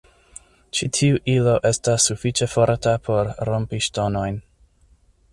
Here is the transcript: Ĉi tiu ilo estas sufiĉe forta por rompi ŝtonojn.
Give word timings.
Ĉi 0.77 0.87
tiu 0.99 1.17
ilo 1.33 1.51
estas 1.69 2.07
sufiĉe 2.09 2.47
forta 2.53 2.93
por 3.09 3.29
rompi 3.51 3.81
ŝtonojn. 3.89 4.41